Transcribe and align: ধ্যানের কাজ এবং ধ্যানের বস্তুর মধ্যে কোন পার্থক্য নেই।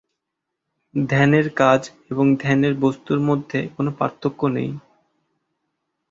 ধ্যানের 0.93 1.47
কাজ 1.55 1.81
এবং 2.11 2.25
ধ্যানের 2.35 2.73
বস্তুর 2.75 3.19
মধ্যে 3.19 3.59
কোন 3.75 3.85
পার্থক্য 3.91 4.41
নেই। 4.47 4.69